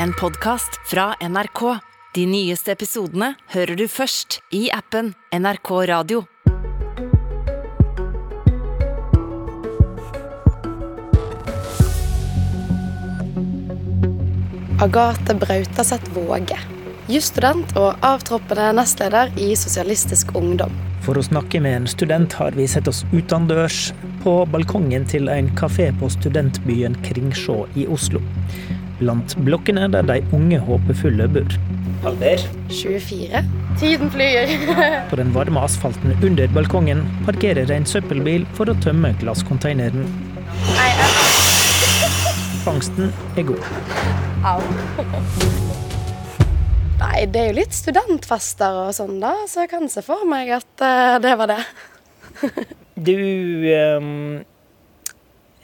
en 0.00 0.12
podkast 0.12 0.80
fra 0.84 1.14
NRK. 1.20 1.78
De 2.14 2.26
nyeste 2.26 2.72
episodene 2.72 3.34
hører 3.52 3.76
du 3.76 3.86
først 3.88 4.40
i 4.52 4.66
appen 4.72 5.12
NRK 5.32 5.70
Radio. 5.88 6.24
Agathe 14.82 15.34
Brautaseth 15.38 16.10
Våge. 16.14 16.58
Jusstudent 17.10 17.76
og 17.78 17.98
avtroppende 18.06 18.70
nestleder 18.78 19.30
i 19.38 19.52
Sosialistisk 19.58 20.34
Ungdom. 20.38 20.72
For 21.02 21.18
å 21.18 21.24
snakke 21.26 21.58
med 21.62 21.80
en 21.80 21.88
student 21.90 22.34
har 22.38 22.54
vi 22.54 22.68
sett 22.70 22.88
oss 22.90 23.02
utendørs 23.10 23.90
på 24.22 24.36
balkongen 24.50 25.06
til 25.10 25.26
en 25.30 25.50
kafé 25.58 25.88
på 25.98 26.10
studentbyen 26.14 26.94
Kringsjå 27.02 27.64
i 27.74 27.88
Oslo. 27.90 28.22
Blant 29.02 29.32
blokkene 29.42 29.88
der 29.90 30.04
de 30.06 30.20
unge 30.36 30.60
håpefulle 30.62 31.26
bor. 31.34 31.54
Alder? 32.06 32.42
24. 32.70 33.40
Tiden 33.80 34.10
flyr. 34.14 34.52
På 35.10 35.18
den 35.18 35.32
varme 35.34 35.64
asfalten 35.66 36.14
under 36.22 36.46
balkongen 36.54 37.02
parkerer 37.26 37.70
en 37.74 37.86
søppelbil 37.86 38.46
for 38.54 38.70
å 38.70 38.76
tømme 38.84 39.10
glasscontaineren. 39.18 40.06
Fangsten 42.62 43.10
er 43.34 43.48
god. 43.50 43.66
Au. 44.46 44.62
Nei, 47.02 47.26
det 47.26 47.42
er 47.42 47.50
jo 47.50 47.58
litt 47.58 47.74
studentfester 47.74 48.84
og 48.84 48.94
sånn, 48.94 49.18
da, 49.22 49.34
så 49.50 49.64
jeg 49.64 49.72
kan 49.74 49.90
se 49.90 50.06
for 50.06 50.22
meg 50.30 50.54
at 50.60 50.86
uh, 50.86 51.18
det 51.22 51.34
var 51.42 51.50
det. 51.56 51.60
Du 52.94 53.18
um, 53.98 54.42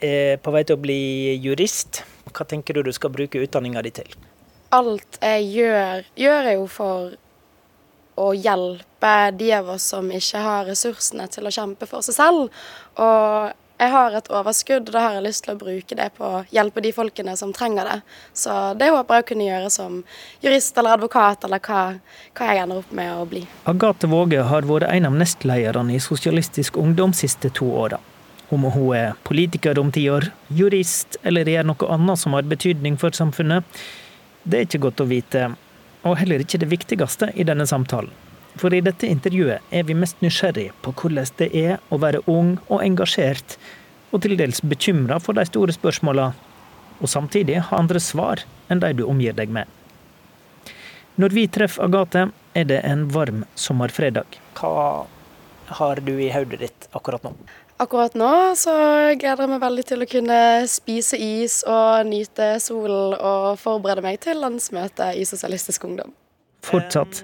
er 0.03 0.39
på 0.43 0.55
vei 0.55 0.67
til 0.67 0.75
å 0.75 0.83
bli 0.83 1.01
jurist. 1.39 2.03
Hva 2.33 2.45
tenker 2.47 2.77
du 2.77 2.83
du 2.83 2.93
skal 2.95 3.13
bruke 3.13 3.41
utdanninga 3.41 3.83
di 3.85 3.93
til? 4.01 4.13
Alt 4.75 5.17
jeg 5.21 5.47
gjør, 5.53 6.05
gjør 6.19 6.51
jeg 6.51 6.59
jo 6.59 6.67
for 6.69 7.15
å 8.19 8.33
hjelpe 8.35 9.15
de 9.39 9.53
av 9.55 9.71
oss 9.75 9.87
som 9.93 10.11
ikke 10.11 10.43
har 10.43 10.67
ressursene 10.67 11.25
til 11.31 11.47
å 11.47 11.53
kjempe 11.55 11.87
for 11.89 12.05
seg 12.05 12.17
selv. 12.17 12.61
Og 12.99 13.55
jeg 13.79 13.93
har 13.93 14.15
et 14.17 14.27
overskudd, 14.35 14.89
og 14.89 14.95
da 14.95 15.05
har 15.05 15.13
jeg 15.15 15.23
lyst 15.23 15.45
til 15.45 15.53
å 15.53 15.59
bruke 15.59 15.95
det 15.95 16.09
på 16.17 16.27
å 16.27 16.41
hjelpe 16.51 16.83
de 16.83 16.91
folkene 16.91 17.35
som 17.39 17.53
trenger 17.55 17.87
det. 17.87 17.97
Så 18.35 18.55
det 18.79 18.89
håper 18.91 19.19
jeg 19.19 19.23
å 19.23 19.29
kunne 19.29 19.47
gjøre 19.47 19.69
som 19.71 20.01
jurist 20.43 20.77
eller 20.77 20.97
advokat, 20.97 21.47
eller 21.47 21.63
hva, 21.63 21.83
hva 22.35 22.49
jeg 22.51 22.65
ender 22.65 22.83
opp 22.83 22.91
med 22.99 23.13
å 23.15 23.23
bli. 23.29 23.45
Agathe 23.71 24.11
Våge 24.11 24.43
har 24.51 24.67
vært 24.67 24.89
en 24.91 25.07
av 25.07 25.15
nestlederne 25.21 25.95
i 25.95 26.03
Sosialistisk 26.03 26.79
Ungdom 26.81 27.15
siste 27.15 27.53
to 27.55 27.71
åra. 27.71 28.01
Om 28.49 28.63
hun 28.73 28.95
er 28.97 29.17
politiker 29.23 29.77
om 29.79 29.91
ti 29.93 30.07
år, 30.09 30.31
jurist 30.49 31.19
eller 31.21 31.49
gjør 31.49 31.67
noe 31.69 31.89
annet 31.93 32.21
som 32.21 32.33
har 32.33 32.47
betydning 32.49 32.95
for 32.97 33.13
samfunnet, 33.13 33.63
det 34.43 34.57
er 34.57 34.65
ikke 34.65 34.81
godt 34.87 35.03
å 35.03 35.09
vite, 35.09 35.43
og 36.01 36.17
heller 36.17 36.41
ikke 36.41 36.61
det 36.61 36.71
viktigste 36.71 37.29
i 37.35 37.45
denne 37.45 37.67
samtalen. 37.69 38.09
For 38.59 38.73
i 38.73 38.81
dette 38.81 39.07
intervjuet 39.07 39.69
er 39.69 39.85
vi 39.85 39.95
mest 39.95 40.23
nysgjerrig 40.25 40.71
på 40.81 40.95
hvordan 40.97 41.29
det 41.37 41.49
er 41.55 41.77
å 41.93 41.99
være 42.01 42.23
ung 42.27 42.55
og 42.67 42.81
engasjert, 42.81 43.59
og 44.09 44.23
til 44.25 44.33
dels 44.39 44.63
bekymra 44.65 45.19
for 45.21 45.37
de 45.37 45.45
store 45.45 45.75
spørsmåla, 45.75 46.31
og 46.99 47.11
samtidig 47.13 47.61
ha 47.69 47.77
andre 47.77 48.01
svar 48.01 48.41
enn 48.67 48.81
de 48.81 48.95
du 48.97 49.05
omgir 49.05 49.37
deg 49.37 49.53
med. 49.53 49.69
Når 51.21 51.35
vi 51.35 51.45
treffer 51.51 51.85
Agathe, 51.85 52.29
er 52.57 52.65
det 52.65 52.81
en 52.87 53.05
varm 53.13 53.45
sommerfredag. 53.55 54.39
Hva 54.57 55.05
har 55.79 56.01
du 56.01 56.15
i 56.17 56.31
hodet 56.33 56.63
ditt 56.63 56.87
akkurat 56.97 57.23
nå? 57.27 57.35
Akkurat 57.79 58.11
nå 58.19 58.29
så 58.59 58.73
gleder 59.15 59.45
jeg 59.45 59.49
meg 59.53 59.61
veldig 59.63 59.83
til 59.87 60.03
å 60.03 60.07
kunne 60.11 60.39
spise 60.67 61.15
is 61.15 61.61
og 61.63 62.09
nyte 62.09 62.57
solen 62.59 63.13
og 63.15 63.53
forberede 63.61 64.03
meg 64.03 64.17
til 64.25 64.41
landsmøtet 64.43 65.15
i 65.15 65.23
Sosialistisk 65.23 65.85
Ungdom. 65.87 66.11
Fortsatt 66.67 67.21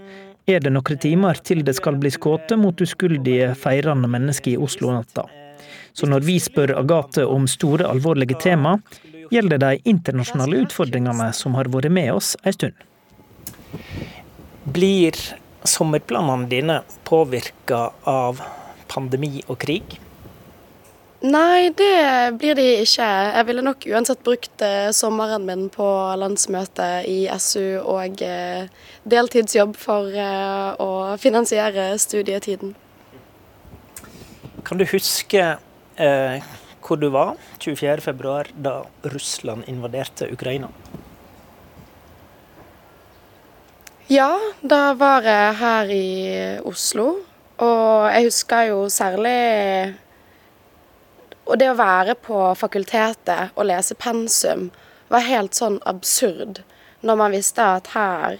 er 0.48 0.64
det 0.64 0.72
noen 0.72 1.02
timer 1.04 1.42
til 1.44 1.66
det 1.68 1.76
skal 1.76 2.00
bli 2.00 2.14
skutt 2.16 2.54
mot 2.62 2.80
uskyldige 2.80 3.50
feirende 3.60 4.08
mennesker 4.08 4.54
i 4.54 4.62
Oslo-natta. 4.64 5.26
Så 5.92 6.08
når 6.08 6.24
vi 6.24 6.38
spør 6.40 6.78
Agathe 6.80 7.28
om 7.28 7.50
store, 7.52 7.90
alvorlige 7.92 8.40
tema, 8.40 8.78
gjelder 9.36 9.60
det 9.60 9.74
de 9.74 9.92
internasjonale 9.92 10.64
utfordringene 10.64 11.34
som 11.36 11.60
har 11.60 11.68
vært 11.74 11.92
med 11.92 12.14
oss 12.16 12.38
en 12.44 12.56
stund. 12.56 12.80
Blir 14.72 15.20
sommerplanene 15.68 16.48
dine 16.48 16.82
påvirka 17.04 17.90
av 18.08 18.40
pandemi 18.88 19.42
og 19.50 19.60
krig? 19.68 20.00
Nei, 21.26 21.72
det 21.74 22.38
blir 22.38 22.54
de 22.54 22.66
ikke. 22.84 23.06
Jeg 23.06 23.46
ville 23.48 23.64
nok 23.66 23.86
uansett 23.90 24.20
brukt 24.26 24.62
eh, 24.62 24.92
sommeren 24.94 25.48
min 25.48 25.70
på 25.74 25.88
landsmøte 26.22 26.90
i 27.10 27.24
SU 27.42 27.80
og 27.82 28.22
eh, 28.22 28.68
deltidsjobb 29.10 29.74
for 29.80 30.12
eh, 30.14 30.76
å 30.78 31.16
finansiere 31.18 31.88
studietiden. 32.02 32.76
Kan 34.68 34.78
du 34.78 34.86
huske 34.92 35.48
eh, 35.98 36.46
hvor 36.86 37.02
du 37.02 37.10
var 37.10 37.34
24.2, 37.58 38.38
da 38.62 38.78
Russland 39.10 39.66
invaderte 39.72 40.30
Ukraina? 40.30 40.70
Ja, 44.14 44.36
da 44.62 44.94
var 44.94 45.26
jeg 45.26 45.54
her 45.64 45.90
i 45.90 46.08
Oslo. 46.70 47.16
Og 47.56 48.10
jeg 48.12 48.28
husker 48.28 48.68
jo 48.70 48.82
særlig 48.94 49.96
og 51.46 51.60
det 51.62 51.70
å 51.72 51.78
være 51.78 52.16
på 52.26 52.42
fakultetet 52.58 53.54
og 53.56 53.70
lese 53.70 53.98
pensum 53.98 54.70
var 55.14 55.28
helt 55.28 55.58
sånn 55.58 55.78
absurd 55.86 56.64
når 57.06 57.20
man 57.20 57.36
visste 57.36 57.66
at 57.78 57.92
her 57.94 58.40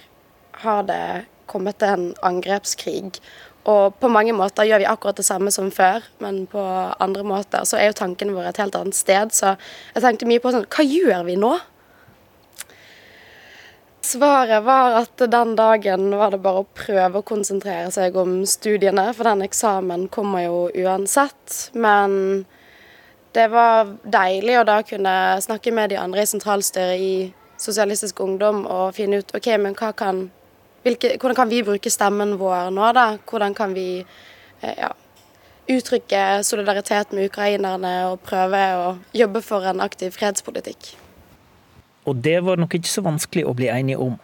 har 0.62 0.86
det 0.88 1.26
kommet 1.46 1.82
en 1.86 2.08
angrepskrig. 2.26 3.20
Og 3.66 3.94
på 4.00 4.10
mange 4.10 4.34
måter 4.34 4.66
gjør 4.66 4.82
vi 4.82 4.88
akkurat 4.90 5.18
det 5.18 5.26
samme 5.26 5.52
som 5.54 5.70
før, 5.74 6.02
men 6.22 6.44
på 6.50 6.62
andre 7.02 7.22
måter 7.26 7.66
så 7.66 7.78
er 7.78 7.90
jo 7.90 7.98
tankene 8.00 8.34
våre 8.34 8.50
et 8.50 8.60
helt 8.62 8.74
annet 8.78 8.98
sted. 8.98 9.34
Så 9.34 9.54
jeg 9.94 10.02
tenkte 10.02 10.28
mye 10.30 10.42
på 10.42 10.52
sånn 10.54 10.68
Hva 10.70 10.86
gjør 10.86 11.24
vi 11.26 11.38
nå? 11.38 11.54
Svaret 14.06 14.62
var 14.62 15.00
at 15.00 15.22
den 15.30 15.56
dagen 15.58 16.12
var 16.14 16.30
det 16.30 16.38
bare 16.44 16.62
å 16.62 16.68
prøve 16.78 17.18
å 17.18 17.26
konsentrere 17.26 17.90
seg 17.90 18.14
om 18.20 18.38
studiene, 18.46 19.08
for 19.14 19.26
den 19.26 19.42
eksamen 19.42 20.06
kommer 20.14 20.44
jo 20.44 20.60
uansett. 20.84 21.72
Men 21.74 22.44
det 23.36 23.46
var 23.52 23.90
deilig 24.02 24.56
å 24.60 24.66
da 24.66 24.80
kunne 24.86 25.14
snakke 25.44 25.72
med 25.74 25.92
de 25.92 26.00
andre 26.00 26.24
i 26.24 26.30
sentralstyret 26.30 27.02
i 27.02 27.12
Sosialistisk 27.60 28.20
Ungdom 28.20 28.64
og 28.68 28.94
finne 28.96 29.22
ut 29.22 29.32
ok, 29.36 29.48
men 29.60 29.76
kan, 29.76 30.26
hvilke, 30.84 31.14
hvordan 31.20 31.38
kan 31.38 31.52
vi 31.52 31.62
bruke 31.64 31.92
stemmen 31.92 32.36
vår 32.40 32.70
nå, 32.74 32.90
da? 32.96 33.06
Hvordan 33.28 33.56
kan 33.56 33.72
vi 33.76 33.88
eh, 34.00 34.76
ja, 34.76 34.90
uttrykke 35.72 36.42
solidaritet 36.44 37.12
med 37.16 37.30
ukrainerne 37.30 37.94
og 38.10 38.20
prøve 38.26 38.62
å 38.76 38.86
jobbe 39.16 39.42
for 39.44 39.68
en 39.68 39.80
aktiv 39.84 40.12
fredspolitikk? 40.16 40.94
Og 42.06 42.20
det 42.22 42.38
var 42.46 42.60
nok 42.60 42.76
ikke 42.76 42.92
så 42.92 43.02
vanskelig 43.04 43.46
å 43.48 43.56
bli 43.56 43.72
enige 43.72 44.00
om. 44.04 44.16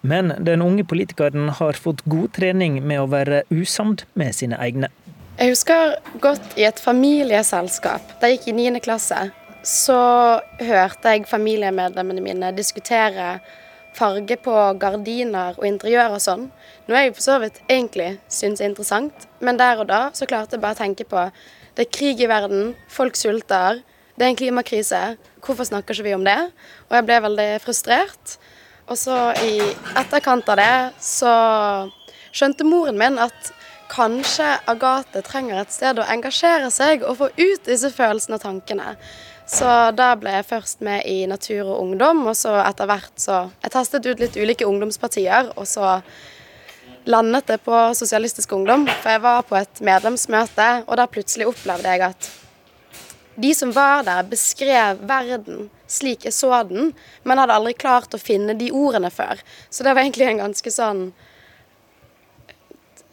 Men 0.00 0.32
den 0.40 0.64
unge 0.64 0.86
politikeren 0.88 1.52
har 1.60 1.76
fått 1.76 2.00
god 2.08 2.32
trening 2.38 2.80
med 2.80 3.02
å 3.02 3.10
være 3.12 3.44
usamd 3.52 4.06
med 4.18 4.34
sine 4.34 4.56
egne. 4.56 4.88
Jeg 5.40 5.54
husker 5.54 5.94
godt 6.20 6.58
i 6.60 6.66
et 6.68 6.80
familieselskap. 6.84 8.10
Da 8.20 8.28
jeg 8.28 8.42
gikk 8.42 8.50
i 8.50 8.68
9. 8.68 8.80
klasse, 8.84 9.16
så 9.64 10.00
hørte 10.60 11.12
jeg 11.14 11.28
familiemedlemmene 11.30 12.20
mine 12.20 12.50
diskutere 12.52 13.38
farge 13.96 14.36
på 14.36 14.52
gardiner 14.82 15.56
og 15.56 15.64
interiør 15.64 16.18
og 16.18 16.20
sånn. 16.20 16.42
Noe 16.84 17.00
jeg 17.00 17.14
for 17.14 17.24
så 17.24 17.38
vidt 17.40 17.56
egentlig 17.72 18.10
syns 18.28 18.60
er 18.60 18.68
interessant, 18.68 19.24
men 19.40 19.56
der 19.56 19.80
og 19.80 19.88
da 19.88 20.02
så 20.12 20.28
klarte 20.28 20.58
jeg 20.58 20.64
bare 20.66 20.76
å 20.76 20.80
tenke 20.82 21.06
på 21.08 21.22
det 21.72 21.86
er 21.86 21.96
krig 21.96 22.20
i 22.20 22.28
verden, 22.28 22.74
folk 22.92 23.16
sulter, 23.16 23.80
det 24.20 24.26
er 24.26 24.34
en 24.34 24.36
klimakrise. 24.36 25.00
Hvorfor 25.40 25.70
snakker 25.70 25.96
ikke 25.96 26.10
vi 26.10 26.18
om 26.18 26.26
det? 26.28 26.36
Og 26.90 26.98
jeg 26.98 27.06
ble 27.08 27.16
veldig 27.30 27.48
frustrert. 27.64 28.36
Og 28.92 29.00
så 29.00 29.16
i 29.40 29.56
etterkant 29.96 30.52
av 30.52 30.60
det 30.60 30.74
så 31.00 31.32
skjønte 32.28 32.68
moren 32.68 33.00
min 33.00 33.16
at 33.24 33.54
kanskje 33.90 34.46
Agathe 34.70 35.22
trenger 35.26 35.60
et 35.60 35.74
sted 35.74 35.98
å 35.98 36.06
engasjere 36.08 36.70
seg 36.72 37.04
og 37.04 37.18
få 37.18 37.30
ut 37.34 37.66
disse 37.66 37.90
følelsene 37.94 38.38
og 38.38 38.44
tankene. 38.44 38.94
Så 39.50 39.66
da 39.98 40.12
ble 40.18 40.36
jeg 40.36 40.46
først 40.46 40.84
med 40.86 41.06
i 41.10 41.24
Natur 41.26 41.64
og 41.64 41.80
Ungdom, 41.82 42.22
og 42.30 42.36
så 42.38 42.54
etter 42.62 42.86
hvert 42.86 43.16
så 43.18 43.40
Jeg 43.64 43.72
testet 43.74 44.06
ut 44.06 44.20
litt 44.22 44.38
ulike 44.38 44.68
ungdomspartier, 44.68 45.50
og 45.56 45.66
så 45.66 45.98
landet 47.10 47.48
det 47.50 47.58
på 47.64 47.80
Sosialistisk 47.98 48.52
Ungdom. 48.54 48.86
For 49.00 49.16
jeg 49.16 49.24
var 49.24 49.42
på 49.48 49.58
et 49.58 49.82
medlemsmøte, 49.82 50.68
og 50.86 51.00
da 51.00 51.08
plutselig 51.10 51.50
opplevde 51.50 51.96
jeg 51.96 52.06
at 52.12 52.30
de 53.40 53.50
som 53.56 53.72
var 53.72 54.04
der, 54.04 54.26
beskrev 54.28 55.00
verden 55.08 55.70
slik 55.90 56.26
jeg 56.28 56.34
så 56.36 56.52
den, 56.68 56.92
men 57.24 57.40
hadde 57.40 57.56
aldri 57.56 57.72
klart 57.78 58.14
å 58.14 58.20
finne 58.20 58.54
de 58.58 58.70
ordene 58.74 59.10
før. 59.10 59.40
Så 59.70 59.82
det 59.82 59.94
var 59.94 60.04
egentlig 60.04 60.28
en 60.28 60.42
ganske 60.44 60.72
sånn 60.74 61.08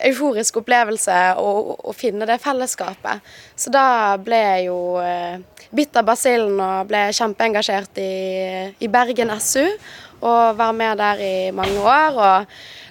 euforisk 0.06 0.60
opplevelse 0.62 1.16
å, 1.42 1.94
finne 1.98 2.28
det 2.30 2.38
fellesskapet. 2.44 3.24
Så 3.58 3.74
da 3.74 4.18
ble 4.22 4.38
jeg 4.38 4.68
jo 4.68 4.80
eh, 5.02 5.40
bitt 5.74 5.98
av 5.98 6.08
basillen 6.08 6.60
og 6.62 6.90
ble 6.92 7.08
kjempeengasjert 7.18 8.02
i, 8.02 8.12
i 8.78 8.92
Bergen 8.92 9.34
SU. 9.42 9.66
Og 10.22 10.58
være 10.58 10.74
med 10.74 10.98
der 10.98 11.24
i 11.24 11.36
mange 11.52 11.80
år. 11.80 12.18
og 12.18 12.46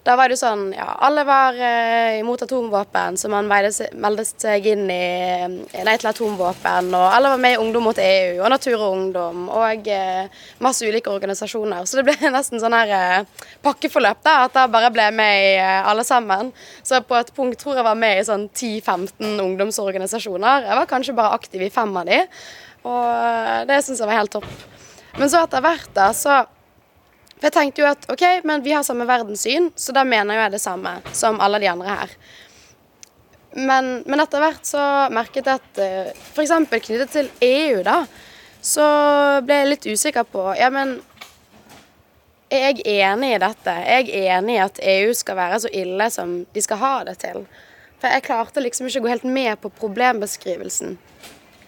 da 0.07 0.15
var 0.15 0.31
det 0.31 0.37
sånn 0.39 0.69
ja, 0.71 0.87
Alle 1.03 1.25
var 1.27 1.57
eh, 1.59 2.21
imot 2.21 2.45
atomvåpen, 2.45 3.17
så 3.19 3.31
man 3.31 3.49
meldte 3.49 4.27
seg 4.29 4.69
inn 4.71 4.85
i 4.93 5.07
eh, 5.43 5.83
Nei 5.87 5.97
til 5.99 6.11
atomvåpen. 6.13 6.93
Og 6.95 7.07
alle 7.11 7.33
var 7.33 7.43
med 7.43 7.57
i 7.57 7.59
Ungdom 7.63 7.89
mot 7.89 7.99
EU 7.99 8.39
og 8.39 8.53
Natur 8.53 8.77
og 8.77 8.87
Ungdom 8.93 9.49
og 9.51 9.91
eh, 9.91 10.31
masse 10.63 10.87
ulike 10.87 11.11
organisasjoner. 11.11 11.89
Så 11.91 11.99
det 11.99 12.07
ble 12.07 12.31
nesten 12.37 12.63
sånn 12.63 12.77
her 12.77 12.95
eh, 12.95 13.49
pakkeforløp, 13.67 14.23
da, 14.27 14.39
at 14.47 14.55
da 14.55 14.69
bare 14.71 14.93
ble 14.95 15.09
med 15.17 15.43
i 15.49 15.53
eh, 15.59 15.91
alle 15.91 16.07
sammen. 16.07 16.55
Så 16.87 17.03
på 17.03 17.19
et 17.19 17.35
punkt 17.35 17.59
tror 17.63 17.81
jeg 17.81 17.89
var 17.89 17.99
med 17.99 18.21
i 18.21 18.27
sånn 18.29 18.47
10-15 18.53 19.43
ungdomsorganisasjoner. 19.43 20.71
Jeg 20.71 20.83
var 20.85 20.91
kanskje 20.91 21.19
bare 21.19 21.35
aktiv 21.35 21.67
i 21.67 21.73
fem 21.75 21.99
av 21.99 22.07
de, 22.07 22.23
og 22.87 23.07
eh, 23.11 23.63
det 23.67 23.83
syns 23.83 24.05
jeg 24.05 24.13
var 24.13 24.23
helt 24.23 24.39
topp. 24.39 24.53
Men 25.17 25.33
så 25.33 25.43
etter 25.43 25.65
hvert, 25.65 25.91
da, 25.97 26.13
så 26.15 26.45
jeg 27.47 27.55
tenkte 27.55 27.83
jo 27.83 27.89
at 27.89 28.07
OK, 28.11 28.25
men 28.49 28.65
vi 28.65 28.75
har 28.75 28.85
samme 28.87 29.07
verdenssyn, 29.07 29.71
så 29.79 29.95
da 29.95 30.03
mener 30.07 30.41
jeg 30.41 30.57
det 30.57 30.63
samme 30.63 30.99
som 31.15 31.41
alle 31.43 31.61
de 31.63 31.71
andre 31.71 31.99
her. 32.01 32.15
Men, 33.57 34.03
men 34.05 34.21
etter 34.21 34.43
hvert 34.43 34.67
så 34.69 34.81
merket 35.15 35.47
jeg 35.47 35.61
at 35.61 35.79
eh, 35.81 36.25
f.eks. 36.35 36.53
knyttet 36.71 37.13
til 37.13 37.31
EU, 37.47 37.83
da, 37.87 38.03
så 38.61 38.87
ble 39.47 39.61
jeg 39.63 39.71
litt 39.71 39.87
usikker 39.87 40.27
på 40.29 40.49
Ja, 40.59 40.69
men 40.75 40.99
er 42.53 42.69
jeg 42.69 42.83
enig 43.01 43.33
i 43.35 43.41
dette? 43.43 43.73
Er 43.73 44.05
jeg 44.05 44.27
enig 44.35 44.59
i 44.59 44.63
at 44.63 44.83
EU 44.83 45.15
skal 45.17 45.39
være 45.39 45.63
så 45.65 45.71
ille 45.75 46.11
som 46.15 46.37
de 46.53 46.63
skal 46.63 46.83
ha 46.83 46.93
det 47.09 47.17
til? 47.23 47.47
For 47.97 48.13
jeg 48.13 48.27
klarte 48.27 48.63
liksom 48.63 48.91
ikke 48.91 49.03
å 49.03 49.07
gå 49.07 49.15
helt 49.15 49.31
med 49.39 49.57
på 49.63 49.73
problembeskrivelsen. 49.81 50.99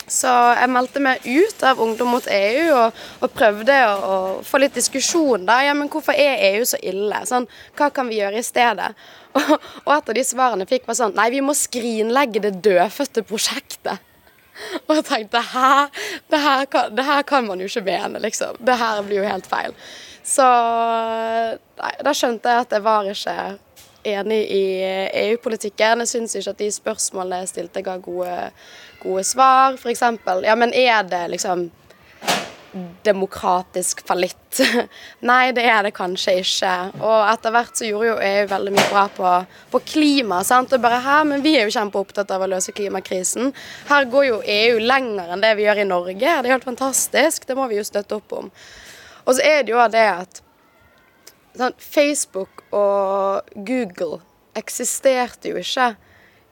Så 0.08 0.30
jeg 0.56 0.72
meldte 0.72 1.02
meg 1.04 1.24
ut 1.24 1.62
av 1.68 1.80
Ungdom 1.84 2.14
mot 2.16 2.26
EU 2.32 2.64
og, 2.72 3.00
og 3.20 3.32
prøvde 3.36 3.76
å, 3.90 3.94
å, 3.94 4.18
få 4.46 4.60
litt 4.62 4.76
diskusjon. 4.78 5.44
da, 5.48 5.60
ja, 5.66 5.76
men 5.76 5.90
Hvorfor 5.92 6.16
er 6.16 6.40
EU 6.54 6.64
så 6.68 6.80
ille? 6.80 7.20
Sånn, 7.28 7.48
hva 7.78 7.90
kan 7.94 8.08
vi 8.08 8.22
gjøre 8.22 8.40
i 8.40 8.46
stedet? 8.46 8.92
Og, 9.38 9.50
og 9.84 9.90
et 9.92 10.08
av 10.08 10.16
de 10.16 10.22
svarene 10.24 10.64
jeg 10.64 10.70
fikk, 10.70 10.86
var 10.88 10.96
sånn 10.96 11.12
Nei, 11.14 11.26
vi 11.30 11.42
må 11.44 11.52
skrinlegge 11.54 12.40
det 12.42 12.54
dødfødte 12.64 13.22
prosjektet. 13.28 14.00
Og 14.88 14.94
jeg 14.96 15.04
tenkte 15.06 15.42
hæ? 15.52 15.72
Det 16.32 16.40
her, 16.42 16.64
kan, 16.72 16.94
det 16.96 17.04
her 17.06 17.22
kan 17.28 17.46
man 17.46 17.60
jo 17.60 17.68
ikke 17.68 17.84
mene, 17.86 18.22
liksom. 18.24 18.56
Det 18.64 18.78
her 18.80 19.02
blir 19.06 19.20
jo 19.20 19.28
helt 19.28 19.46
feil. 19.46 19.76
Så 20.26 20.44
nei, 20.44 21.92
da 22.04 22.14
skjønte 22.16 22.52
jeg 22.52 22.64
at 22.64 22.72
det 22.72 22.82
var 22.84 23.06
ikke 23.12 23.36
enig 24.06 24.42
i 24.54 24.64
EU-politikken. 25.24 26.04
Jeg 26.04 26.12
syns 26.12 26.36
ikke 26.38 26.54
at 26.54 26.62
de 26.62 26.70
spørsmålene 26.72 27.42
jeg 27.42 27.52
stilte, 27.54 27.82
ga 27.86 27.96
gode 28.02 28.36
gode 29.02 29.24
svar, 29.24 29.76
f.eks. 29.78 30.02
Ja, 30.44 30.54
men 30.54 30.74
er 30.74 31.02
det 31.02 31.28
liksom 31.28 31.68
demokratisk 33.02 34.06
fallitt? 34.06 34.60
Nei, 35.30 35.52
det 35.56 35.64
er 35.64 35.86
det 35.86 35.94
kanskje 35.96 36.38
ikke. 36.42 36.72
Og 37.00 37.22
etter 37.30 37.54
hvert 37.54 37.78
så 37.78 37.88
gjorde 37.88 38.10
jo 38.10 38.16
EU 38.30 38.48
veldig 38.50 38.74
mye 38.74 38.88
bra 38.90 39.04
på, 39.14 39.30
på 39.72 39.82
klima. 39.92 40.42
sant? 40.44 40.72
Og 40.74 40.82
bare 40.82 41.00
her, 41.04 41.24
Men 41.24 41.44
vi 41.44 41.56
er 41.58 41.68
jo 41.68 41.76
kjempeopptatt 41.78 42.30
av 42.34 42.44
å 42.44 42.50
løse 42.50 42.74
klimakrisen. 42.76 43.52
Her 43.88 44.10
går 44.10 44.28
jo 44.28 44.42
EU 44.42 44.82
lenger 44.82 45.32
enn 45.32 45.44
det 45.44 45.54
vi 45.58 45.66
gjør 45.68 45.84
i 45.84 45.88
Norge. 45.88 46.18
Det 46.18 46.34
er 46.50 46.56
helt 46.56 46.68
fantastisk. 46.68 47.46
Det 47.48 47.56
må 47.56 47.68
vi 47.70 47.80
jo 47.80 47.86
støtte 47.86 48.20
opp 48.20 48.36
om. 48.42 48.52
Og 49.24 49.36
så 49.36 49.44
er 49.44 49.64
det 49.64 49.74
jo 49.74 49.88
det 49.92 50.06
at 50.08 50.42
sånn, 51.58 51.76
Facebook 51.78 52.64
og 52.74 53.48
Google 53.54 54.20
eksisterte 54.58 55.52
jo 55.52 55.60
ikke 55.60 55.92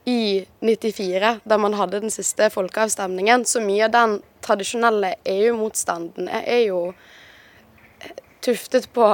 i 0.07 0.47
94, 0.63 1.41
da 1.43 1.59
man 1.59 1.75
hadde 1.75 2.01
den 2.05 2.13
siste 2.15 2.47
folkeavstemningen. 2.55 3.45
Så 3.45 3.63
mye 3.65 3.89
av 3.89 3.95
den 3.95 4.19
tradisjonelle 4.47 5.17
EU-motstanden 5.27 6.31
er 6.31 6.61
jo 6.69 6.81
tuftet 8.47 8.87
på 8.95 9.09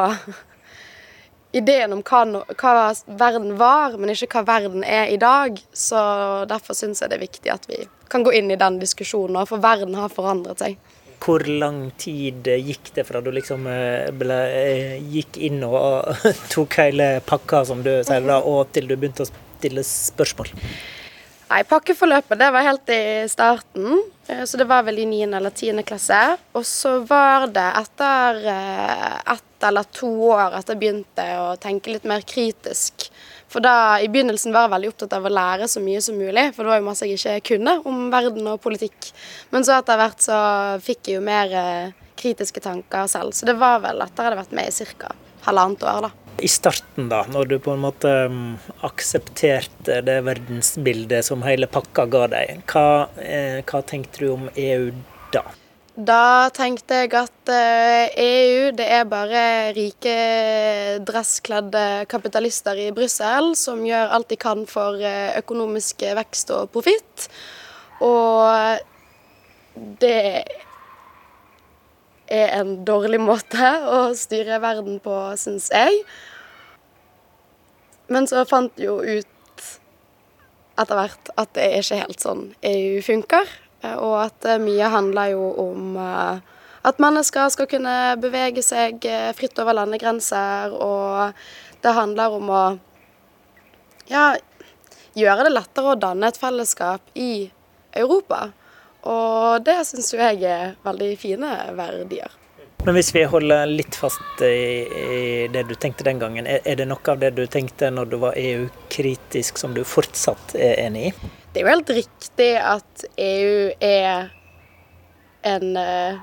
ideen 1.63 1.97
om 1.97 2.03
hva, 2.05 2.43
hva, 2.61 2.75
verden 3.07 3.57
var, 3.61 3.97
men 3.97 4.13
ikke 4.13 4.29
hva 4.35 4.45
verden 4.53 4.85
er 4.85 5.09
i 5.13 5.17
dag. 5.21 5.57
Så 5.73 6.03
derfor 6.51 6.77
syns 6.77 7.01
jeg 7.01 7.13
det 7.13 7.21
er 7.21 7.25
viktig 7.25 7.55
at 7.55 7.69
vi 7.73 7.87
kan 8.13 8.27
gå 8.27 8.35
inn 8.37 8.53
i 8.53 8.61
den 8.61 8.77
diskusjonen, 8.83 9.41
for 9.49 9.65
verden 9.65 9.97
har 9.97 10.13
forandret 10.13 10.61
seg. 10.61 10.77
Hvor 11.23 11.45
lang 11.47 11.85
tid 12.01 12.49
gikk 12.51 12.91
det 12.97 13.05
fra 13.07 13.21
du 13.23 13.31
liksom 13.35 13.69
eh, 13.71 14.11
ble, 14.17 14.39
eh, 14.51 14.97
gikk 15.15 15.39
inn 15.39 15.63
og 15.69 16.11
tok 16.55 16.81
hele 16.83 17.13
pakka, 17.27 17.63
som 17.69 17.85
du 17.85 17.93
sier, 18.03 18.27
da, 18.27 18.41
og 18.43 18.73
til 18.75 18.91
du 18.91 18.97
begynte 18.97 19.27
å 19.27 19.31
stille 19.31 19.87
spørsmål? 19.87 20.51
Nei, 21.53 21.61
pakkeforløpet 21.69 22.39
det 22.41 22.49
var 22.55 22.65
helt 22.65 22.91
i 22.95 23.29
starten, 23.29 23.99
eh, 24.27 24.45
så 24.49 24.57
det 24.57 24.65
var 24.71 24.87
vel 24.87 25.03
i 25.03 25.07
9. 25.09 25.35
eller 25.37 25.53
10. 25.53 25.83
klasse. 25.85 26.21
Og 26.57 26.65
så 26.67 26.97
var 27.05 27.51
det 27.53 27.67
etter 27.83 28.41
eh, 28.55 29.19
ett 29.35 29.67
eller 29.69 29.87
to 29.93 30.09
år 30.33 30.57
at 30.59 30.73
jeg 30.73 30.81
begynte 30.81 31.27
å 31.39 31.53
tenke 31.61 31.93
litt 31.93 32.09
mer 32.09 32.25
kritisk. 32.27 33.11
For 33.53 33.61
da, 33.61 34.01
I 34.01 34.09
begynnelsen 34.09 34.55
var 34.55 34.67
jeg 34.67 34.73
veldig 34.77 34.93
opptatt 34.95 35.17
av 35.19 35.27
å 35.29 35.33
lære 35.33 35.69
så 35.69 35.83
mye 35.85 36.01
som 36.05 36.17
mulig, 36.17 36.47
for 36.57 36.65
det 36.65 36.73
var 36.73 36.81
jo 36.81 36.87
masse 36.87 37.09
jeg 37.09 37.21
ikke 37.21 37.53
kunne 37.53 37.75
om 37.89 38.07
verden 38.13 38.49
og 38.49 38.63
politikk. 38.65 39.11
Men 39.53 39.67
så 39.69 39.77
etter 39.77 40.01
hvert 40.01 40.25
så 40.25 40.39
fikk 40.81 41.11
jeg 41.11 41.19
jo 41.19 41.27
mer 41.27 41.53
eh, 41.53 41.93
kritiske 42.17 42.63
tanker 42.65 43.11
selv. 43.13 43.37
Så 43.37 43.49
det 43.49 43.59
var 43.61 43.83
vel 43.85 44.01
etter 44.01 44.25
jeg 44.25 44.31
hadde 44.31 44.41
vært 44.41 44.57
med 44.57 44.73
i 44.73 44.91
ca. 44.97 45.13
halvannet 45.45 45.85
år, 45.85 46.09
da. 46.09 46.13
I 46.43 46.49
starten, 46.49 47.11
da, 47.13 47.27
når 47.29 47.51
du 47.51 47.57
på 47.63 47.75
en 47.75 47.83
måte 47.85 48.11
um, 48.33 48.55
aksepterte 48.89 50.01
det 50.07 50.17
verdensbildet 50.25 51.29
som 51.29 51.45
hele 51.45 51.69
pakka 51.71 52.07
ga 52.11 52.25
deg, 52.33 52.63
hva, 52.73 52.87
eh, 53.21 53.61
hva 53.69 53.83
tenkte 53.85 54.25
du 54.25 54.33
om 54.33 54.49
EU 54.57 54.89
da? 55.35 55.45
Da 55.93 56.49
tenkte 56.57 57.03
jeg 57.03 57.11
at 57.13 57.51
EU 57.53 57.53
eh, 57.53 58.69
e 58.71 58.71
det 58.73 58.85
er 58.97 59.05
bare 59.05 59.73
rike, 59.77 60.15
dresskledde 61.05 62.07
kapitalister 62.09 62.79
i 62.81 62.87
Brussel 62.97 63.53
som 63.61 63.83
gjør 63.85 64.15
alt 64.17 64.31
de 64.33 64.39
kan 64.41 64.65
for 64.65 64.97
eh, 64.97 65.37
økonomisk 65.37 66.01
vekst 66.17 66.49
og 66.57 66.71
profitt. 66.73 67.27
Og 68.01 68.81
det 70.01 70.47
er 72.33 72.49
en 72.57 72.79
dårlig 72.89 73.21
måte 73.21 73.75
å 73.85 74.15
styre 74.17 74.63
verden 74.65 74.97
på, 75.05 75.19
syns 75.37 75.69
jeg. 75.75 76.07
Men 78.09 78.25
så 78.31 78.47
fant 78.49 78.81
jo 78.81 78.97
ut 79.05 79.29
etter 80.81 80.97
hvert 80.97 81.35
at 81.37 81.53
det 81.53 81.69
er 81.69 81.85
ikke 81.85 82.01
helt 82.01 82.25
sånn 82.25 82.47
EU 82.65 83.05
funker. 83.05 83.53
Og 83.83 84.17
at 84.23 84.47
mye 84.63 84.91
handler 84.93 85.33
jo 85.35 85.49
om 85.65 85.97
eh, 85.99 86.53
at 86.83 87.03
mennesker 87.03 87.51
skal 87.55 87.69
kunne 87.71 87.97
bevege 88.23 88.63
seg 88.65 89.05
eh, 89.07 89.31
fritt 89.39 89.59
over 89.63 89.77
landegrenser, 89.79 90.75
og 90.75 91.83
det 91.83 91.95
handler 91.95 92.39
om 92.39 92.51
å 92.51 92.63
ja, 94.11 94.33
gjøre 95.19 95.47
det 95.47 95.55
lettere 95.55 95.95
å 95.95 95.99
danne 95.99 96.31
et 96.31 96.41
fellesskap 96.41 97.15
i 97.15 97.51
Europa. 97.95 98.49
Og 99.07 99.65
det 99.67 99.81
syns 99.87 100.13
jo 100.15 100.21
jeg 100.23 100.43
er 100.47 100.77
veldig 100.87 101.11
fine 101.19 101.51
verdier. 101.79 102.39
Men 102.83 102.97
hvis 102.97 103.13
vi 103.15 103.23
holder 103.31 103.69
litt 103.71 103.95
fast 103.95 104.43
i, 104.43 104.83
i 104.83 105.21
det 105.55 105.63
du 105.69 105.77
tenkte 105.79 106.07
den 106.07 106.19
gangen, 106.19 106.49
er, 106.51 106.65
er, 106.67 106.81
det 106.81 106.89
noe 106.91 107.13
av 107.13 107.21
det 107.23 107.31
du 107.37 107.45
tenkte 107.47 107.93
når 107.95 108.11
du 108.11 108.17
var 108.25 108.39
EU-kritisk 108.39 109.61
som 109.63 109.75
du 109.77 109.85
fortsatt 109.87 110.57
er 110.59 110.81
enig 110.83 111.13
i? 111.13 111.15
Det 111.53 111.61
er 111.61 111.67
jo 111.67 111.73
helt 111.75 111.91
riktig 111.93 112.53
at 112.57 113.03
EU 113.21 113.57
er 113.85 114.31
en 115.45 115.75
eh, 115.77 116.21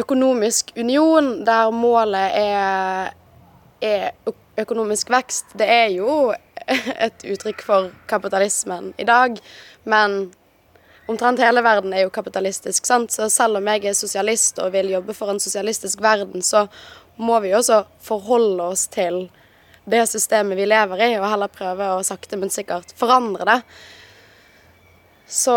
økonomisk 0.00 0.70
union 0.80 1.42
der 1.44 1.68
målet 1.76 2.38
er, 2.38 3.10
er 3.84 4.14
økonomisk 4.56 5.12
vekst. 5.12 5.52
Det 5.60 5.68
er 5.68 5.92
jo 5.92 6.32
et 7.06 7.26
uttrykk 7.34 7.60
for 7.66 7.90
kapitalismen 8.08 8.94
i 8.96 9.04
dag, 9.04 9.36
men 9.84 10.16
omtrent 11.04 11.44
hele 11.44 11.60
verden 11.64 11.92
er 11.92 12.06
jo 12.06 12.14
kapitalistisk, 12.14 12.88
sant. 12.88 13.12
Så 13.12 13.28
selv 13.28 13.60
om 13.60 13.68
jeg 13.74 13.90
er 13.90 13.98
sosialist 13.98 14.64
og 14.64 14.72
vil 14.72 14.88
jobbe 14.94 15.12
for 15.16 15.34
en 15.34 15.42
sosialistisk 15.42 16.00
verden, 16.00 16.40
så 16.40 16.64
må 17.20 17.42
vi 17.44 17.52
også 17.52 17.82
forholde 18.08 18.72
oss 18.72 18.88
til 18.88 19.26
det 19.88 20.06
systemet 20.08 20.56
vi 20.56 20.64
lever 20.68 21.04
i, 21.10 21.12
og 21.20 21.28
heller 21.28 21.52
prøve 21.52 21.92
å 21.92 22.02
sakte, 22.04 22.40
men 22.40 22.52
sikkert 22.52 22.96
forandre 22.96 23.52
det. 23.52 23.60
Så 25.28 25.54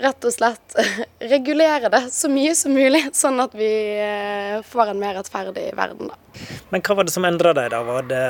rett 0.00 0.24
og 0.24 0.32
slett 0.32 0.76
regulere 1.32 1.90
det 1.92 2.06
så 2.14 2.30
mye 2.32 2.54
som 2.56 2.74
mulig, 2.74 3.02
sånn 3.16 3.40
at 3.42 3.56
vi 3.58 3.72
eh, 4.00 4.60
får 4.66 4.92
en 4.92 5.02
mer 5.02 5.18
rettferdig 5.18 5.70
verden, 5.76 6.12
da. 6.12 6.46
Men 6.70 6.84
hva 6.86 6.96
var 7.00 7.08
det 7.08 7.14
som 7.14 7.26
endra 7.28 7.52
deg, 7.56 7.70
da? 7.74 7.82
Var 7.84 8.08
det 8.10 8.24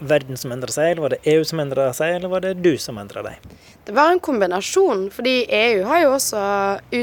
verden 0.00 0.38
som 0.40 0.52
endra 0.54 0.72
seg, 0.72 0.92
eller 0.92 1.04
var 1.04 1.14
det 1.14 1.20
EU 1.34 1.44
som 1.44 1.60
endra 1.60 1.90
seg, 1.96 2.16
eller 2.16 2.32
var 2.32 2.44
det 2.44 2.54
du 2.64 2.72
som 2.80 2.98
endra 3.00 3.24
deg? 3.26 3.50
Det 3.84 3.94
var 3.96 4.14
en 4.14 4.22
kombinasjon, 4.22 5.08
fordi 5.12 5.44
EU 5.44 5.84
har 5.90 6.04
jo 6.04 6.14
også 6.16 6.44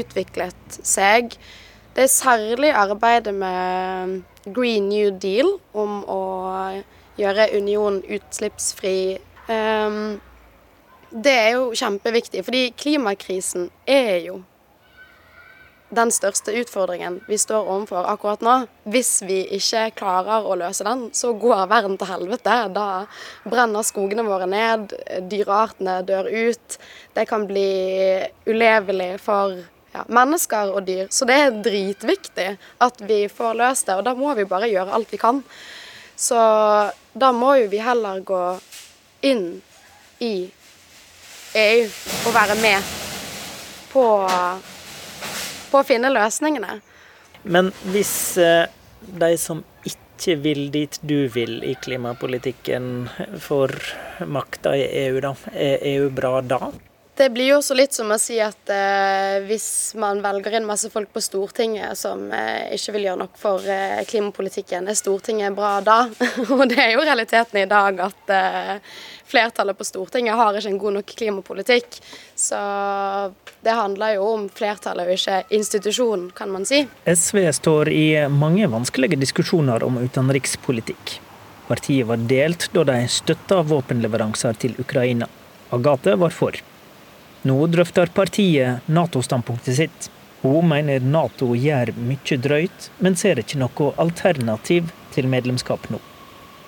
utviklet 0.00 0.80
seg. 0.82 1.36
Det 1.94 2.06
er 2.06 2.12
særlig 2.12 2.72
arbeidet 2.74 3.34
med 3.34 4.22
Green 4.54 4.88
New 4.90 5.12
Deal 5.20 5.50
om 5.78 6.00
å 6.08 6.22
gjøre 7.18 7.50
unionen 7.58 8.02
utslippsfri. 8.18 9.18
Um, 9.48 10.18
det 11.10 11.34
er 11.34 11.50
jo 11.56 11.72
kjempeviktig, 11.76 12.44
fordi 12.44 12.68
klimakrisen 12.76 13.68
er 13.88 14.16
jo 14.26 14.42
den 15.88 16.10
største 16.12 16.52
utfordringen 16.60 17.22
vi 17.28 17.38
står 17.40 17.64
overfor 17.64 18.08
akkurat 18.10 18.42
nå. 18.44 18.54
Hvis 18.92 19.22
vi 19.24 19.40
ikke 19.56 19.86
klarer 20.02 20.44
å 20.44 20.56
løse 20.60 20.84
den, 20.84 21.06
så 21.16 21.32
går 21.32 21.64
verden 21.70 21.96
til 22.00 22.10
helvete. 22.10 22.58
Da 22.76 22.88
brenner 23.48 23.86
skogene 23.86 24.26
våre 24.26 24.48
ned, 24.50 24.92
dyreartene 25.30 26.02
dør 26.08 26.28
ut. 26.28 26.78
Det 27.16 27.24
kan 27.30 27.48
bli 27.48 27.70
ulevelig 28.48 29.14
for 29.24 29.56
ja, 29.94 30.04
mennesker 30.12 30.74
og 30.76 30.84
dyr. 30.88 31.08
Så 31.08 31.28
det 31.28 31.40
er 31.40 31.58
dritviktig 31.64 32.50
at 32.84 33.00
vi 33.08 33.24
får 33.32 33.56
løst 33.62 33.88
det, 33.88 33.96
og 33.96 34.04
da 34.04 34.14
må 34.18 34.36
vi 34.36 34.48
bare 34.48 34.68
gjøre 34.68 34.92
alt 34.92 35.12
vi 35.12 35.20
kan. 35.24 35.40
Så 36.18 36.38
da 37.14 37.32
må 37.32 37.54
jo 37.62 37.72
vi 37.72 37.80
heller 37.80 38.20
gå 38.26 38.44
inn 39.24 39.62
i 40.22 40.50
EU 41.56 41.86
å 42.28 42.34
være 42.34 42.58
med 42.60 42.96
på 43.92 44.04
på 45.70 45.80
å 45.80 45.86
finne 45.86 46.10
løsningene. 46.12 46.78
Men 47.48 47.70
hvis 47.92 48.12
eh, 48.40 48.66
de 49.20 49.30
som 49.40 49.62
ikke 49.86 50.36
vil 50.42 50.68
dit 50.74 50.98
du 51.06 51.28
vil 51.32 51.60
i 51.64 51.74
klimapolitikken, 51.78 53.08
får 53.44 53.74
makta 54.26 54.74
i 54.76 54.86
EU, 55.04 55.20
da, 55.24 55.34
er 55.54 55.84
EU 55.94 56.08
bra 56.14 56.38
da? 56.42 56.70
Det 57.18 57.32
blir 57.34 57.48
jo 57.50 57.56
også 57.58 57.74
litt 57.74 57.96
som 57.96 58.12
å 58.14 58.16
si 58.22 58.36
at 58.38 58.70
eh, 58.70 59.40
hvis 59.48 59.96
man 59.98 60.20
velger 60.22 60.54
inn 60.54 60.66
masse 60.68 60.86
folk 60.92 61.10
på 61.10 61.22
Stortinget 61.24 61.98
som 61.98 62.28
eh, 62.30 62.70
ikke 62.76 62.94
vil 62.94 63.08
gjøre 63.08 63.20
nok 63.24 63.40
for 63.40 63.66
eh, 63.66 64.04
klimapolitikken, 64.06 64.86
er 64.86 64.94
Stortinget 64.94 65.56
bra 65.56 65.80
da? 65.82 65.96
og 66.54 66.62
det 66.70 66.78
er 66.78 66.92
jo 66.92 67.02
realiteten 67.02 67.58
i 67.58 67.66
dag 67.66 67.98
at 68.06 68.30
eh, 68.36 68.70
flertallet 69.26 69.74
på 69.80 69.88
Stortinget 69.88 70.38
har 70.38 70.60
ikke 70.60 70.70
en 70.70 70.78
god 70.84 70.96
nok 71.00 71.16
klimapolitikk. 71.24 71.98
Så 72.38 72.62
det 73.66 73.74
handler 73.74 74.14
jo 74.20 74.30
om 74.36 74.46
flertallet 74.54 75.10
og 75.10 75.18
ikke 75.18 75.42
institusjonen, 75.58 76.30
kan 76.38 76.54
man 76.54 76.70
si. 76.70 76.84
SV 77.02 77.42
står 77.58 77.90
i 77.98 78.06
mange 78.30 78.70
vanskelige 78.70 79.18
diskusjoner 79.18 79.82
om 79.82 79.98
utenrikspolitikk. 80.04 81.18
Partiet 81.66 82.06
var 82.06 82.22
delt 82.30 82.70
da 82.78 82.86
de 82.94 83.02
støtta 83.10 83.64
våpenleveranser 83.66 84.62
til 84.62 84.78
Ukraina. 84.78 85.26
Agathe 85.74 86.14
var 86.14 86.30
for. 86.30 86.67
Nå 87.46 87.58
drøfter 87.70 88.10
partiet 88.14 88.86
Nato-standpunktet 88.90 89.76
sitt. 89.78 90.08
Hun 90.42 90.68
mener 90.70 91.02
Nato 91.02 91.52
gjør 91.54 91.92
mye 91.98 92.38
drøyt, 92.42 92.88
men 92.98 93.18
ser 93.18 93.38
ikke 93.42 93.60
noe 93.62 93.92
alternativ 93.98 94.90
til 95.14 95.28
medlemskap 95.30 95.86
nå. 95.92 96.00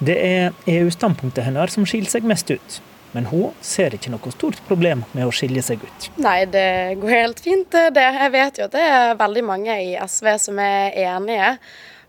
Det 0.00 0.16
er 0.16 0.54
EU-standpunktet 0.70 1.44
hennes 1.44 1.74
som 1.76 1.86
skiller 1.88 2.10
seg 2.10 2.26
mest 2.28 2.50
ut. 2.50 2.80
Men 3.12 3.26
hun 3.26 3.50
ser 3.64 3.94
ikke 3.94 4.12
noe 4.12 4.30
stort 4.30 4.60
problem 4.68 5.02
med 5.16 5.26
å 5.26 5.32
skilje 5.34 5.64
seg 5.66 5.82
ut. 5.82 6.10
Nei, 6.22 6.44
det 6.46 7.00
går 7.02 7.14
helt 7.16 7.42
fint, 7.42 7.66
det. 7.70 8.06
Jeg 8.06 8.32
vet 8.36 8.60
jo 8.60 8.68
at 8.68 8.76
det 8.76 8.84
er 8.86 9.18
veldig 9.18 9.42
mange 9.48 9.78
i 9.82 9.96
SV 9.98 10.30
som 10.38 10.60
er 10.62 10.94
enige. 11.08 11.56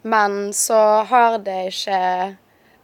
Men 0.06 0.54
så 0.54 1.02
har 1.10 1.40
det 1.42 1.60
ikke 1.74 2.02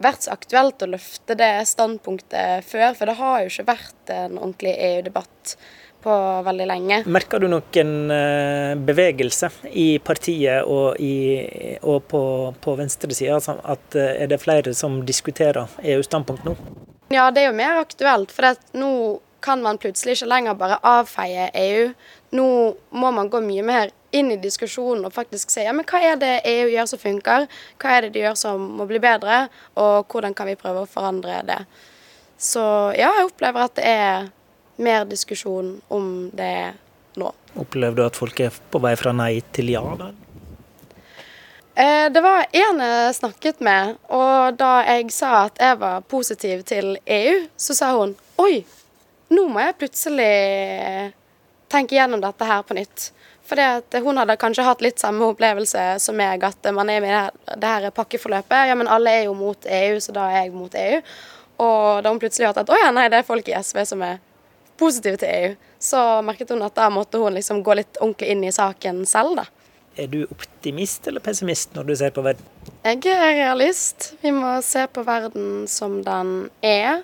vært 0.02 0.24
så 0.26 0.34
aktuelt 0.34 0.82
å 0.82 0.90
løfte 0.90 1.36
det 1.38 1.52
standpunktet 1.68 2.66
før. 2.66 2.94
For 2.98 3.10
det 3.10 3.18
har 3.18 3.42
jo 3.42 3.52
ikke 3.52 3.68
vært 3.68 4.14
en 4.14 4.38
ordentlig 4.38 4.74
EU-debatt 4.88 5.54
på 6.02 6.16
veldig 6.46 6.66
lenge. 6.70 6.98
Merker 7.10 7.42
du 7.42 7.48
noen 7.50 7.94
eh, 8.14 8.74
bevegelse 8.78 9.50
i 9.74 9.88
partiet 9.98 10.66
og, 10.66 10.98
i, 11.02 11.78
og 11.82 12.04
på, 12.10 12.22
på 12.62 12.76
venstresida? 12.78 13.38
Altså 13.38 13.58
at 13.66 13.98
eh, 13.98 14.14
er 14.22 14.30
det 14.30 14.40
flere 14.42 14.74
som 14.78 15.00
diskuterer 15.06 15.66
EU-standpunkt 15.82 16.46
nå? 16.46 16.54
Ja, 17.10 17.30
det 17.32 17.42
er 17.42 17.50
jo 17.50 17.58
mer 17.58 17.80
aktuelt. 17.82 18.32
For 18.34 18.54
nå 18.78 18.92
kan 19.44 19.62
man 19.62 19.78
plutselig 19.80 20.18
ikke 20.18 20.30
lenger 20.32 20.58
bare 20.58 20.80
avfeie 20.86 21.48
EU. 21.54 21.90
Nå 22.36 22.48
må 22.90 23.10
man 23.14 23.30
gå 23.32 23.40
mye 23.42 23.64
mer 23.66 23.94
inn 24.10 24.30
i 24.32 24.38
diskusjonen 24.40 25.04
og 25.04 25.12
faktisk 25.12 25.52
si 25.52 25.64
ja, 25.66 25.74
men 25.76 25.86
hva 25.88 26.00
er 26.12 26.18
det 26.20 26.32
EU 26.48 26.68
gjør 26.72 26.88
som 26.88 27.02
funker, 27.02 27.46
hva 27.80 27.94
er 27.94 28.06
det 28.06 28.14
de 28.16 28.24
gjør 28.24 28.38
som 28.40 28.64
må 28.78 28.88
bli 28.88 29.00
bedre, 29.02 29.46
og 29.76 30.08
hvordan 30.08 30.36
kan 30.36 30.48
vi 30.48 30.58
prøve 30.60 30.84
å 30.84 30.90
forandre 30.90 31.42
det. 31.48 31.60
Så 32.38 32.62
ja, 32.96 33.10
jeg 33.18 33.28
opplever 33.28 33.66
at 33.66 33.76
det 33.76 33.88
er 33.90 34.30
mer 34.78 35.04
diskusjon 35.10 35.74
om 35.92 36.30
det 36.38 36.72
nå. 37.18 37.32
Opplever 37.58 37.98
du 37.98 38.06
at 38.06 38.16
folk 38.16 38.40
er 38.40 38.54
på 38.70 38.80
vei 38.82 38.94
fra 38.98 39.12
nei 39.16 39.32
til 39.52 39.72
ja? 39.74 39.82
da? 39.98 40.12
Eh, 41.78 42.06
det 42.14 42.22
var 42.22 42.46
en 42.46 42.82
jeg 42.82 43.14
snakket 43.18 43.60
med, 43.62 43.98
og 44.10 44.56
da 44.58 44.80
jeg 44.86 45.12
sa 45.14 45.44
at 45.44 45.60
jeg 45.62 45.78
var 45.82 46.06
positiv 46.10 46.64
til 46.66 46.96
EU, 47.04 47.44
så 47.58 47.76
sa 47.78 47.92
hun 47.94 48.16
oi, 48.42 48.64
nå 49.34 49.44
må 49.50 49.62
jeg 49.62 49.76
plutselig 49.78 50.32
tenke 51.70 51.98
gjennom 51.98 52.22
dette 52.22 52.48
her 52.48 52.64
på 52.66 52.74
nytt. 52.78 53.10
Fordi 53.48 53.64
at 53.64 53.98
hun 54.04 54.20
hadde 54.20 54.36
kanskje 54.40 54.66
hatt 54.66 54.82
litt 54.84 55.00
samme 55.00 55.24
opplevelse 55.32 55.84
som 56.04 56.16
meg, 56.18 56.44
at 56.44 56.68
man 56.76 56.90
er 56.92 57.00
med 57.00 57.14
i 57.16 57.56
det 57.56 57.74
her 57.74 57.90
pakkeforløpet. 57.96 58.68
Ja, 58.68 58.76
men 58.76 58.90
alle 58.92 59.14
er 59.20 59.28
jo 59.28 59.34
mot 59.38 59.64
EU, 59.64 60.00
så 60.04 60.12
da 60.12 60.28
er 60.28 60.42
jeg 60.42 60.56
mot 60.56 60.74
EU. 60.76 61.00
Og 61.64 62.02
da 62.04 62.12
hun 62.12 62.20
plutselig 62.22 62.50
hørte 62.50 62.66
at 62.66 62.72
å 62.72 62.78
ja, 62.78 62.90
nei, 62.94 63.08
det 63.08 63.22
er 63.22 63.28
folk 63.28 63.48
i 63.48 63.56
SV 63.56 63.80
som 63.88 64.04
er 64.04 64.20
positive 64.78 65.18
til 65.18 65.32
EU, 65.32 65.54
så 65.82 66.02
merket 66.26 66.52
hun 66.54 66.62
at 66.66 66.76
da 66.76 66.90
måtte 66.92 67.18
hun 67.18 67.34
liksom 67.34 67.64
gå 67.66 67.78
litt 67.80 67.98
ordentlig 68.02 68.28
inn 68.34 68.44
i 68.46 68.54
saken 68.54 69.02
selv, 69.08 69.40
da. 69.40 69.48
Er 69.98 70.06
du 70.06 70.20
optimist 70.30 71.08
eller 71.10 71.24
pessimist 71.24 71.72
når 71.74 71.88
du 71.88 71.94
ser 71.98 72.12
på 72.14 72.22
verden? 72.22 72.44
Jeg 72.84 73.00
er 73.10 73.32
realist. 73.40 74.12
Vi 74.22 74.30
må 74.30 74.52
se 74.62 74.84
på 74.86 75.02
verden 75.02 75.64
som 75.66 75.98
den 76.06 76.50
er. 76.62 77.00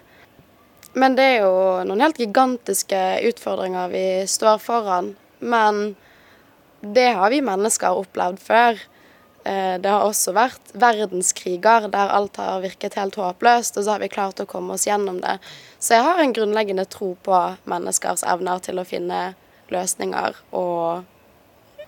Men 0.95 1.17
det 1.19 1.25
er 1.27 1.41
jo 1.43 1.57
noen 1.89 2.05
helt 2.05 2.21
gigantiske 2.23 3.01
utfordringer 3.33 3.91
vi 3.91 4.07
står 4.31 4.63
foran. 4.63 5.17
Men 5.43 5.97
det 6.85 7.11
har 7.19 7.33
vi 7.33 7.41
mennesker 7.45 8.01
opplevd 8.03 8.41
før. 8.43 8.81
Eh, 9.45 9.77
det 9.81 9.91
har 9.91 10.07
også 10.07 10.33
vært 10.37 10.73
verdenskriger 10.73 11.89
der 11.93 12.13
alt 12.17 12.39
har 12.41 12.63
virket 12.65 12.97
helt 12.97 13.19
håpløst, 13.21 13.77
og 13.77 13.85
så 13.85 13.95
har 13.95 14.05
vi 14.05 14.13
klart 14.13 14.41
å 14.41 14.49
komme 14.49 14.77
oss 14.77 14.87
gjennom 14.89 15.21
det. 15.25 15.37
Så 15.79 15.99
jeg 15.99 16.07
har 16.07 16.23
en 16.23 16.33
grunnleggende 16.37 16.87
tro 16.89 17.13
på 17.27 17.41
menneskers 17.69 18.25
evner 18.29 18.63
til 18.65 18.81
å 18.81 18.87
finne 18.89 19.35
løsninger 19.73 20.41
og 20.57 21.05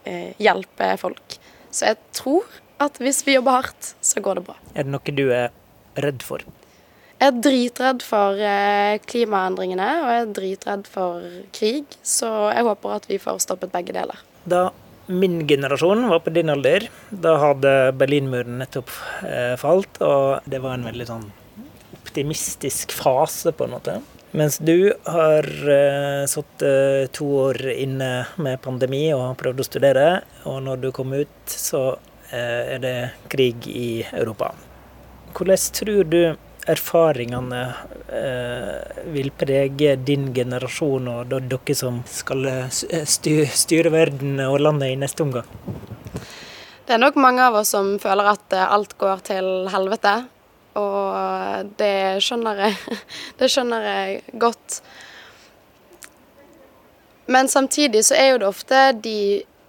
eh, 0.04 0.36
hjelpe 0.42 0.92
folk. 1.00 1.38
Så 1.72 1.92
jeg 1.92 2.00
tror 2.16 2.44
at 2.82 3.00
hvis 3.00 3.22
vi 3.24 3.38
jobber 3.38 3.62
hardt, 3.62 3.94
så 4.04 4.20
går 4.20 4.38
det 4.38 4.46
bra. 4.50 4.60
Er 4.74 4.84
det 4.84 4.92
noe 4.92 5.16
du 5.16 5.26
er 5.32 5.50
redd 6.04 6.24
for? 6.24 6.44
Jeg 7.16 7.32
er 7.32 7.38
dritredd 7.40 8.02
for 8.04 8.36
eh, 8.36 8.98
klimaendringene, 9.08 9.86
og 10.02 10.10
jeg 10.12 10.22
er 10.22 10.32
dritredd 10.36 10.88
for 10.92 11.24
krig. 11.56 11.96
Så 12.04 12.28
jeg 12.52 12.66
håper 12.68 12.98
at 12.98 13.08
vi 13.08 13.16
får 13.22 13.40
stoppet 13.46 13.72
begge 13.72 13.96
deler. 13.96 14.20
Da 14.44 14.68
min 15.06 15.46
generasjon 15.46 16.08
var 16.08 16.20
på 16.24 16.32
din 16.34 16.50
alder, 16.50 16.88
da 17.10 17.36
hadde 17.40 17.72
Berlinmuren 17.98 18.58
nettopp 18.62 18.90
eh, 19.26 19.54
falt, 19.60 20.00
og 20.02 20.46
det 20.50 20.60
var 20.64 20.76
en 20.76 20.86
veldig 20.88 21.06
sånn 21.08 21.26
optimistisk 22.00 22.94
fase, 22.96 23.52
på 23.52 23.66
en 23.66 23.74
måte. 23.76 23.96
Mens 24.36 24.58
du 24.58 24.92
har 25.06 25.46
uh, 25.46 26.26
sittet 26.28 26.64
uh, 26.66 27.12
to 27.14 27.28
år 27.46 27.60
inne 27.72 28.10
med 28.42 28.60
pandemi 28.64 29.06
og 29.14 29.22
har 29.30 29.38
prøvd 29.40 29.62
å 29.62 29.66
studere, 29.68 30.06
og 30.44 30.58
når 30.66 30.82
du 30.82 30.90
kom 30.96 31.14
ut, 31.16 31.38
så 31.46 31.96
er 32.36 32.80
det 32.82 32.96
krig 33.30 33.68
i 33.70 34.02
Europa. 34.10 34.48
Hvordan 35.30 35.60
tror 35.78 36.08
du 36.10 36.20
erfaringene 36.66 37.62
eh, 38.12 39.02
vil 39.14 39.30
prege 39.38 39.96
din 39.96 40.32
generasjon 40.34 41.12
og 41.12 41.34
dere 41.34 41.76
som 41.78 42.02
skal 42.10 42.46
styre, 42.72 43.46
styre 43.50 43.92
verden 43.94 44.40
og 44.46 44.58
landet 44.64 44.94
i 44.94 44.98
neste 45.00 45.26
omgang? 45.26 45.48
Det 46.86 46.94
er 46.94 47.02
nok 47.02 47.16
mange 47.18 47.42
av 47.42 47.56
oss 47.58 47.72
som 47.74 47.96
føler 47.98 48.28
at 48.30 48.54
eh, 48.54 48.72
alt 48.76 48.94
går 48.98 49.22
til 49.26 49.50
helvete. 49.72 50.14
Og 50.78 51.72
det 51.80 52.22
skjønner 52.22 52.62
jeg, 52.66 52.96
det 53.40 53.50
skjønner 53.50 53.86
jeg 53.90 54.38
godt. 54.38 54.80
Men 57.26 57.50
samtidig 57.50 58.04
så 58.06 58.14
er 58.14 58.28
jo 58.30 58.42
det 58.42 58.50
ofte 58.52 58.82
de 59.02 59.18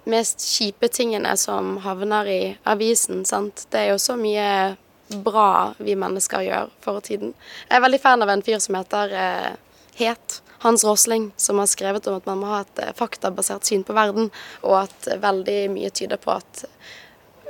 mest 0.08 0.44
kjipe 0.46 0.88
tingene 0.94 1.34
som 1.36 1.80
havner 1.82 2.30
i 2.30 2.42
avisen. 2.70 3.24
sant? 3.26 3.66
Det 3.72 3.80
er 3.80 3.90
jo 3.92 3.98
så 3.98 4.14
mye 4.20 4.76
bra 5.08 5.74
vi 5.78 5.96
mennesker 5.98 6.44
gjør 6.46 6.70
for 6.84 7.00
tiden. 7.04 7.32
Jeg 7.68 7.78
er 7.78 7.84
veldig 7.84 8.00
fan 8.02 8.24
av 8.24 8.32
en 8.32 8.44
fyr 8.44 8.60
som 8.62 8.78
heter 8.78 9.14
eh, 9.14 9.50
Het. 9.98 10.40
Hans 10.58 10.82
Rosling, 10.84 11.30
som 11.38 11.58
har 11.62 11.68
skrevet 11.70 12.06
om 12.10 12.16
at 12.18 12.26
man 12.26 12.40
må 12.40 12.50
ha 12.50 12.62
et 12.64 12.80
eh, 12.82 12.94
faktabasert 12.98 13.66
syn 13.68 13.84
på 13.86 13.94
verden, 13.96 14.32
og 14.66 14.80
at 14.84 15.08
veldig 15.22 15.60
mye 15.70 15.90
tyder 15.94 16.18
på 16.22 16.34
at 16.34 16.64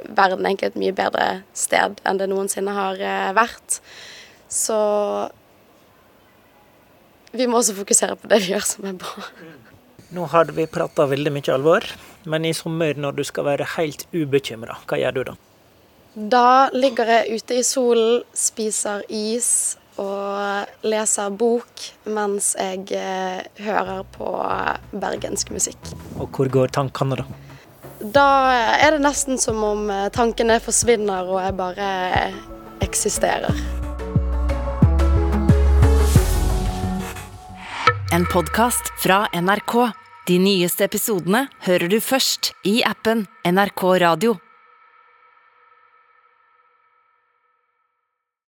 verden 0.04 0.46
egentlig 0.46 0.68
er 0.68 0.74
et 0.74 0.82
mye 0.82 0.96
bedre 0.96 1.26
sted 1.56 1.98
enn 2.06 2.20
det 2.20 2.28
noensinne 2.30 2.74
har 2.76 3.00
eh, 3.00 3.30
vært. 3.36 3.80
Så 4.52 4.78
vi 7.32 7.48
må 7.48 7.60
også 7.60 7.76
fokusere 7.76 8.16
på 8.20 8.30
det 8.30 8.42
vi 8.44 8.54
gjør 8.54 8.68
som 8.68 8.88
er 8.88 9.00
bra. 9.00 9.24
Nå 10.16 10.24
hadde 10.32 10.54
vi 10.56 10.64
prata 10.72 11.04
veldig 11.08 11.32
mye 11.34 11.52
alvor, 11.52 11.84
men 12.28 12.46
i 12.48 12.54
sommer 12.56 12.96
når 12.96 13.18
du 13.18 13.26
skal 13.28 13.44
være 13.50 13.66
helt 13.76 14.06
ubekymra, 14.14 14.78
hva 14.88 15.00
gjør 15.00 15.18
du 15.18 15.22
da? 15.32 15.34
Da 16.18 16.66
ligger 16.74 17.06
jeg 17.06 17.38
ute 17.38 17.60
i 17.60 17.62
solen, 17.62 18.24
spiser 18.34 19.04
is 19.06 19.76
og 20.02 20.66
leser 20.82 21.30
bok 21.30 21.84
mens 22.10 22.56
jeg 22.58 22.88
eh, 22.98 23.44
hører 23.62 24.02
på 24.16 24.32
bergensk 24.98 25.52
musikk. 25.54 25.78
Og 26.18 26.34
hvor 26.34 26.50
går 26.50 26.74
tankene, 26.74 27.20
da? 27.20 27.26
Da 28.02 28.26
er 28.80 28.96
det 28.96 29.04
nesten 29.04 29.38
som 29.38 29.62
om 29.62 29.86
eh, 29.94 30.08
tankene 30.10 30.58
forsvinner 30.62 31.30
og 31.30 31.38
jeg 31.44 31.54
bare 31.60 31.92
eksisterer. 32.82 33.54
En 38.10 38.26
podkast 38.26 38.90
fra 38.98 39.28
NRK. 39.38 39.78
De 40.26 40.42
nyeste 40.42 40.82
episodene 40.90 41.46
hører 41.62 41.94
du 41.94 42.00
først 42.02 42.52
i 42.66 42.80
appen 42.82 43.28
NRK 43.46 43.86
Radio. 44.02 44.34